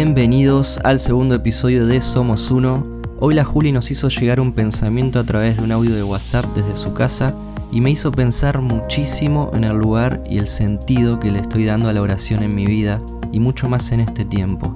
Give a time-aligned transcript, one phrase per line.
[0.00, 2.84] Bienvenidos al segundo episodio de Somos Uno.
[3.18, 6.44] Hoy la Juli nos hizo llegar un pensamiento a través de un audio de WhatsApp
[6.54, 7.34] desde su casa
[7.72, 11.88] y me hizo pensar muchísimo en el lugar y el sentido que le estoy dando
[11.88, 14.72] a la oración en mi vida y mucho más en este tiempo.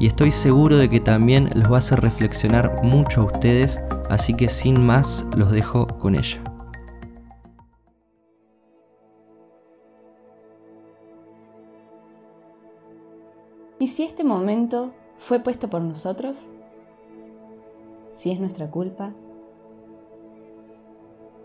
[0.00, 3.78] Y estoy seguro de que también los va a hacer reflexionar mucho a ustedes,
[4.08, 6.42] así que sin más los dejo con ella.
[13.82, 16.50] ¿Y si este momento fue puesto por nosotros?
[18.12, 19.12] ¿Si es nuestra culpa?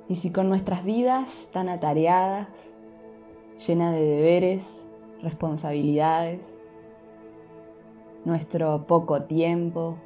[0.08, 2.76] ¿Y si con nuestras vidas tan atareadas,
[3.66, 4.88] llenas de deberes,
[5.24, 6.60] responsabilidades,
[8.24, 9.98] nuestro poco tiempo,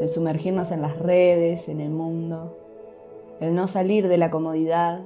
[0.00, 2.58] el sumergirnos en las redes, en el mundo,
[3.38, 5.02] el no salir de la comodidad,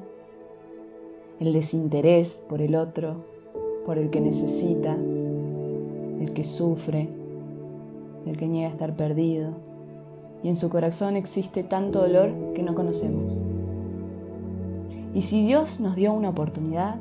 [1.40, 3.22] el desinterés por el otro,
[3.84, 4.96] por el que necesita,
[6.20, 7.08] el que sufre,
[8.26, 9.54] el que niega estar perdido,
[10.42, 13.40] y en su corazón existe tanto dolor que no conocemos.
[15.14, 16.96] Y si Dios nos dio una oportunidad,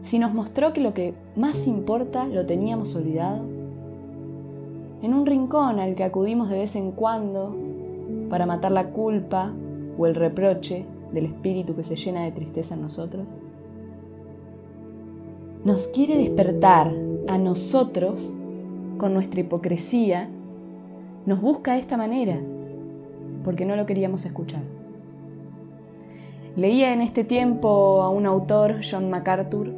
[0.00, 3.44] si nos mostró que lo que más importa lo teníamos olvidado,
[5.02, 7.56] en un rincón al que acudimos de vez en cuando
[8.30, 9.52] para matar la culpa
[9.96, 13.26] o el reproche del espíritu que se llena de tristeza en nosotros,
[15.64, 16.92] nos quiere despertar
[17.28, 18.34] a nosotros
[18.96, 20.28] con nuestra hipocresía,
[21.26, 22.40] nos busca de esta manera,
[23.44, 24.62] porque no lo queríamos escuchar.
[26.56, 29.72] Leía en este tiempo a un autor, John MacArthur,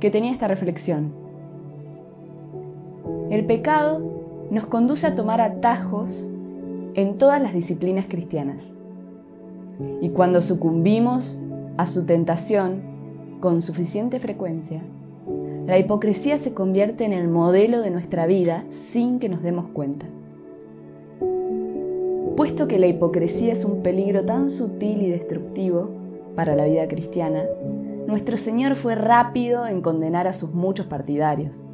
[0.00, 1.12] que tenía esta reflexión.
[3.30, 6.30] El pecado nos conduce a tomar atajos
[6.94, 8.74] en todas las disciplinas cristianas.
[10.00, 11.40] Y cuando sucumbimos
[11.76, 12.82] a su tentación
[13.40, 14.82] con suficiente frecuencia,
[15.66, 20.06] la hipocresía se convierte en el modelo de nuestra vida sin que nos demos cuenta.
[22.36, 25.90] Puesto que la hipocresía es un peligro tan sutil y destructivo
[26.34, 27.44] para la vida cristiana,
[28.06, 31.68] nuestro Señor fue rápido en condenar a sus muchos partidarios.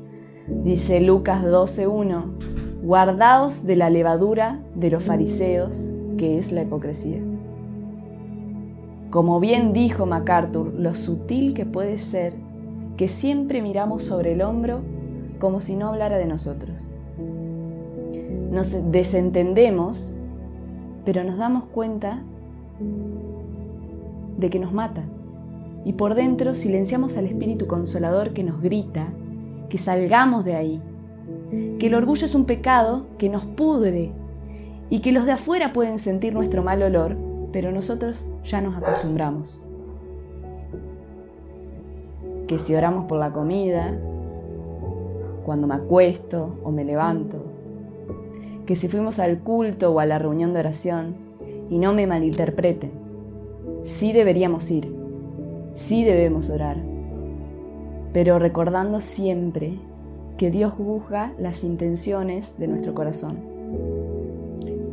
[0.47, 7.20] Dice Lucas 12.1, guardaos de la levadura de los fariseos, que es la hipocresía.
[9.10, 12.34] Como bien dijo MacArthur, lo sutil que puede ser
[12.99, 14.83] que siempre miramos sobre el hombro
[15.39, 16.97] como si no hablara de nosotros.
[18.51, 20.17] Nos desentendemos,
[21.05, 22.25] pero nos damos cuenta
[24.37, 25.05] de que nos mata.
[25.85, 29.15] Y por dentro silenciamos al Espíritu Consolador que nos grita
[29.71, 30.83] que salgamos de ahí,
[31.79, 34.11] que el orgullo es un pecado que nos pudre
[34.91, 37.17] y que los de afuera pueden sentir nuestro mal olor,
[37.53, 39.63] pero nosotros ya nos acostumbramos
[42.49, 43.97] que si oramos por la comida,
[45.45, 47.45] cuando me acuesto o me levanto,
[48.67, 51.15] que si fuimos al culto o a la reunión de oración,
[51.71, 52.91] y no me malinterpreten,
[53.83, 54.93] sí deberíamos ir,
[55.75, 56.79] sí debemos orar,
[58.13, 59.79] pero recordando siempre
[60.39, 63.39] que Dios juzga las intenciones de nuestro corazón.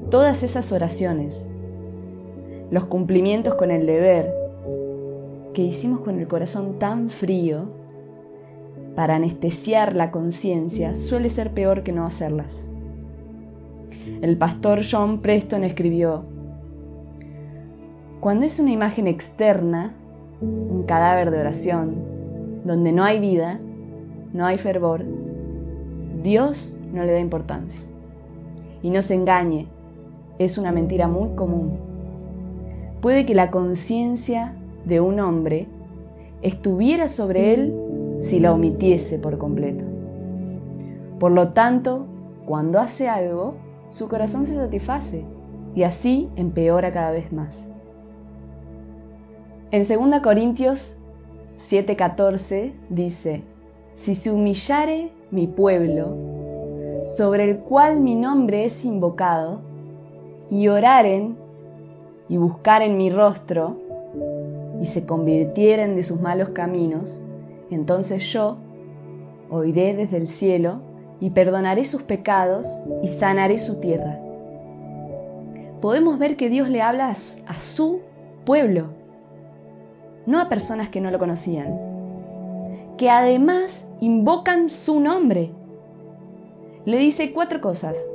[0.10, 1.50] Todas esas oraciones,
[2.70, 4.45] los cumplimientos con el deber,
[5.56, 7.72] que hicimos con el corazón tan frío
[8.94, 12.72] para anestesiar la conciencia suele ser peor que no hacerlas.
[14.22, 16.26] El pastor John Preston escribió,
[18.20, 19.96] Cuando es una imagen externa,
[20.42, 22.04] un cadáver de oración,
[22.66, 23.60] donde no hay vida,
[24.34, 25.06] no hay fervor,
[26.22, 27.82] Dios no le da importancia.
[28.82, 29.68] Y no se engañe,
[30.38, 31.80] es una mentira muy común.
[33.00, 35.68] Puede que la conciencia de un hombre
[36.42, 39.86] estuviera sobre él si la omitiese por completo.
[41.20, 42.08] Por lo tanto,
[42.46, 43.56] cuando hace algo,
[43.90, 45.26] su corazón se satisface
[45.74, 47.74] y así empeora cada vez más.
[49.72, 51.00] En 2 Corintios
[51.58, 53.44] 7:14 dice,
[53.94, 56.16] si se humillare mi pueblo,
[57.06, 59.62] sobre el cual mi nombre es invocado,
[60.50, 61.38] y oraren
[62.30, 63.78] y buscaren mi rostro,
[64.82, 67.24] y se convirtieren de sus malos caminos,
[67.70, 68.58] entonces yo
[69.50, 70.82] oiré desde el cielo
[71.20, 74.20] y perdonaré sus pecados y sanaré su tierra.
[75.82, 78.02] Podemos ver que Dios le habla a su
[78.44, 78.88] pueblo,
[80.26, 81.80] no a personas que no lo conocían,
[82.98, 85.52] que además invocan su nombre.
[86.86, 88.10] Le dice cuatro cosas.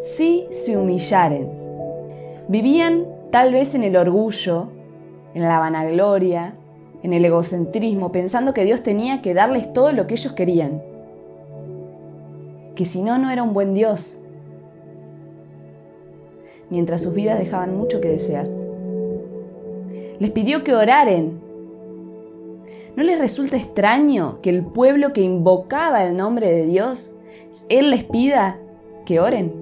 [0.00, 1.50] Si se humillaren,
[2.48, 4.68] vivían tal vez en el orgullo,
[5.36, 6.56] en la vanagloria,
[7.02, 10.82] en el egocentrismo, pensando que Dios tenía que darles todo lo que ellos querían.
[12.74, 14.22] que si no, no era un buen Dios,
[16.70, 18.48] mientras sus vidas dejaban mucho que desear.
[20.18, 21.38] Les pidió que oraren.
[22.96, 27.16] ¿No les resulta extraño que el pueblo que invocaba el nombre de Dios,
[27.68, 28.58] Él les pida
[29.04, 29.52] que oren?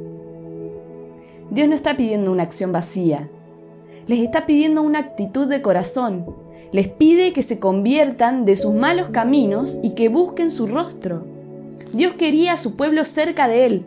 [1.50, 3.28] Dios no está pidiendo una acción vacía,
[4.06, 6.26] les está pidiendo una actitud de corazón,
[6.72, 11.24] les pide que se conviertan de sus malos caminos y que busquen su rostro.
[11.92, 13.86] Dios quería a su pueblo cerca de Él,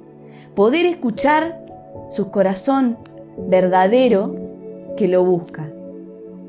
[0.55, 1.63] poder escuchar
[2.09, 2.97] su corazón
[3.37, 4.33] verdadero
[4.95, 5.71] que lo busca,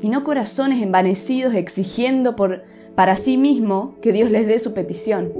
[0.00, 2.62] y no corazones envanecidos exigiendo por,
[2.94, 5.32] para sí mismo que Dios les dé su petición.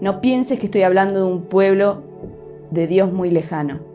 [0.00, 2.02] No pienses que estoy hablando de un pueblo
[2.70, 3.91] de Dios muy lejano.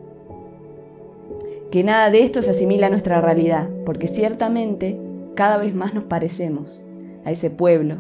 [1.72, 5.00] Que nada de esto se asimila a nuestra realidad, porque ciertamente
[5.36, 6.84] cada vez más nos parecemos
[7.26, 7.98] a ese pueblo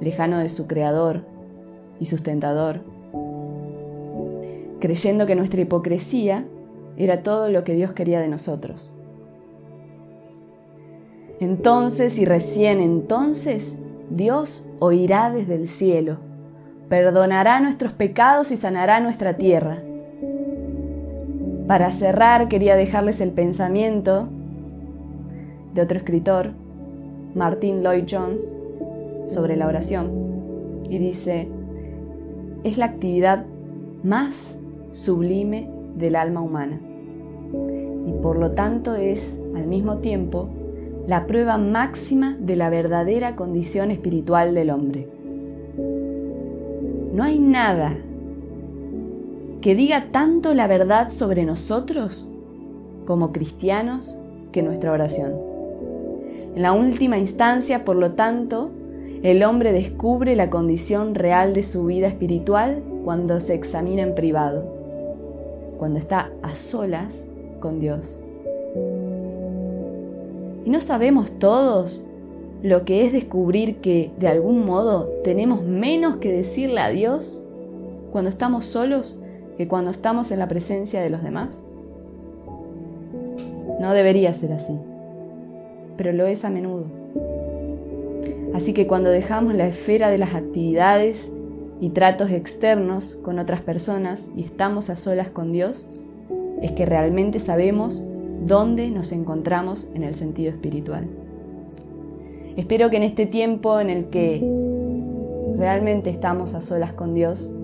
[0.00, 1.24] lejano de su creador
[1.98, 2.82] y sustentador,
[4.80, 6.46] creyendo que nuestra hipocresía
[6.96, 8.94] era todo lo que Dios quería de nosotros.
[11.40, 13.80] Entonces y recién entonces
[14.10, 16.18] Dios oirá desde el cielo,
[16.88, 19.82] perdonará nuestros pecados y sanará nuestra tierra.
[21.66, 24.28] Para cerrar quería dejarles el pensamiento
[25.74, 26.52] de otro escritor,
[27.34, 28.58] Martin Lloyd Jones,
[29.24, 30.10] sobre la oración.
[30.88, 31.48] Y dice,
[32.62, 33.44] es la actividad
[34.02, 34.58] más
[34.90, 36.80] sublime del alma humana
[38.06, 40.48] y por lo tanto es al mismo tiempo
[41.06, 45.08] la prueba máxima de la verdadera condición espiritual del hombre.
[47.12, 47.96] No hay nada
[49.66, 52.28] que diga tanto la verdad sobre nosotros
[53.04, 54.20] como cristianos
[54.52, 55.34] que nuestra oración.
[56.54, 58.70] En la última instancia, por lo tanto,
[59.24, 64.72] el hombre descubre la condición real de su vida espiritual cuando se examina en privado,
[65.78, 67.26] cuando está a solas
[67.58, 68.22] con Dios.
[70.64, 72.06] ¿Y no sabemos todos
[72.62, 77.42] lo que es descubrir que de algún modo tenemos menos que decirle a Dios
[78.12, 79.22] cuando estamos solos
[79.56, 81.64] que cuando estamos en la presencia de los demás?
[83.80, 84.78] No debería ser así,
[85.96, 86.86] pero lo es a menudo.
[88.54, 91.32] Así que cuando dejamos la esfera de las actividades
[91.80, 95.90] y tratos externos con otras personas y estamos a solas con Dios,
[96.62, 98.06] es que realmente sabemos
[98.46, 101.06] dónde nos encontramos en el sentido espiritual.
[102.56, 104.40] Espero que en este tiempo en el que
[105.58, 107.54] realmente estamos a solas con Dios,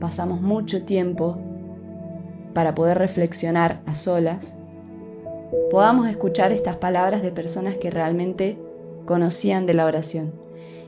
[0.00, 1.38] pasamos mucho tiempo
[2.54, 4.58] para poder reflexionar a solas,
[5.70, 8.58] podamos escuchar estas palabras de personas que realmente
[9.04, 10.32] conocían de la oración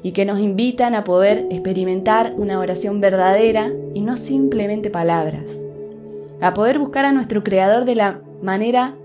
[0.02, 5.60] y que nos invitan a poder experimentar una oración verdadera y no simplemente palabras
[6.42, 8.96] a poder buscar a nuestro Creador de la manera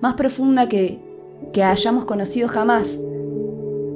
[0.00, 0.98] más profunda que,
[1.52, 3.00] que hayamos conocido jamás,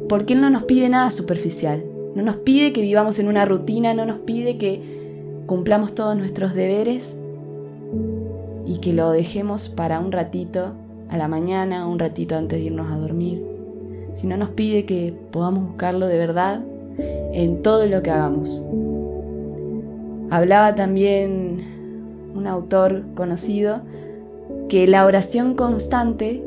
[0.07, 1.83] porque Él no nos pide nada superficial,
[2.15, 4.94] no nos pide que vivamos en una rutina, no nos pide que
[5.47, 7.19] cumplamos todos nuestros deberes
[8.67, 10.73] y que lo dejemos para un ratito
[11.09, 13.45] a la mañana, un ratito antes de irnos a dormir,
[14.13, 16.65] sino nos pide que podamos buscarlo de verdad
[17.33, 18.65] en todo lo que hagamos.
[20.31, 21.59] Hablaba también
[22.35, 23.83] un autor conocido,
[24.69, 26.43] que la oración constante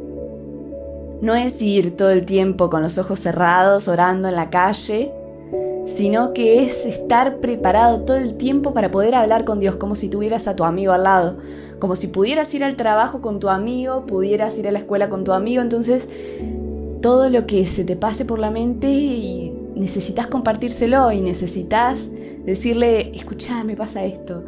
[1.21, 5.13] no es ir todo el tiempo con los ojos cerrados orando en la calle,
[5.85, 10.09] sino que es estar preparado todo el tiempo para poder hablar con Dios, como si
[10.09, 11.37] tuvieras a tu amigo al lado,
[11.79, 15.23] como si pudieras ir al trabajo con tu amigo, pudieras ir a la escuela con
[15.23, 16.09] tu amigo, entonces
[17.01, 22.09] todo lo que se te pase por la mente y necesitas compartírselo y necesitas
[22.43, 24.43] decirle, escucha, me pasa esto,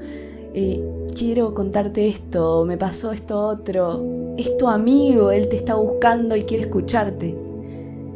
[0.54, 0.84] eh,
[1.16, 4.34] quiero contarte esto, me pasó esto otro.
[4.38, 7.49] Es tu amigo, él te está buscando y quiere escucharte.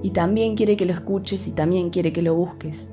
[0.04, 2.90] Y también quiere que lo escuches y también quiere que lo busques.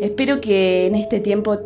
[0.00, 1.56] Espero que en este tiempo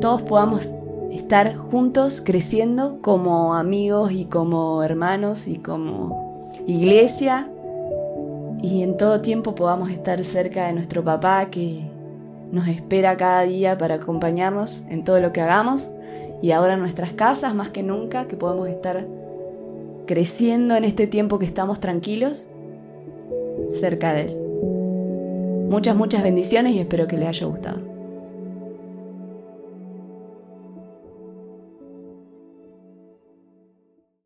[0.00, 0.74] todos podamos
[1.10, 7.50] estar juntos creciendo como amigos y como hermanos y como iglesia
[8.60, 11.88] y en todo tiempo podamos estar cerca de nuestro papá que
[12.50, 15.92] nos espera cada día para acompañarnos en todo lo que hagamos
[16.40, 19.06] y ahora en nuestras casas más que nunca, que podemos estar
[20.06, 22.48] creciendo en este tiempo que estamos tranquilos
[23.70, 24.36] cerca de Él.
[25.68, 27.93] Muchas, muchas bendiciones y espero que les haya gustado.